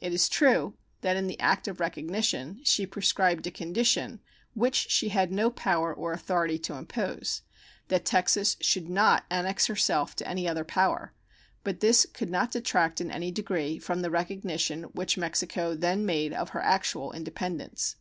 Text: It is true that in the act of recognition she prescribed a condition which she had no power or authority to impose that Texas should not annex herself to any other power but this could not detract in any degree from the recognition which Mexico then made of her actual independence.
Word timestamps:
It 0.00 0.12
is 0.12 0.28
true 0.28 0.74
that 1.00 1.16
in 1.16 1.26
the 1.26 1.40
act 1.40 1.66
of 1.66 1.80
recognition 1.80 2.60
she 2.62 2.86
prescribed 2.86 3.48
a 3.48 3.50
condition 3.50 4.20
which 4.54 4.92
she 4.92 5.08
had 5.08 5.32
no 5.32 5.50
power 5.50 5.92
or 5.92 6.12
authority 6.12 6.56
to 6.60 6.74
impose 6.76 7.42
that 7.88 8.04
Texas 8.04 8.56
should 8.60 8.88
not 8.88 9.24
annex 9.28 9.66
herself 9.66 10.14
to 10.14 10.28
any 10.28 10.46
other 10.48 10.62
power 10.62 11.14
but 11.64 11.80
this 11.80 12.06
could 12.12 12.30
not 12.30 12.52
detract 12.52 13.00
in 13.00 13.10
any 13.10 13.32
degree 13.32 13.80
from 13.80 14.02
the 14.02 14.10
recognition 14.12 14.84
which 14.94 15.18
Mexico 15.18 15.74
then 15.74 16.06
made 16.06 16.32
of 16.32 16.50
her 16.50 16.62
actual 16.62 17.10
independence. 17.10 17.96